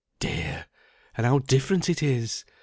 [0.19, 0.65] Dear!
[1.15, 2.43] and how different it is!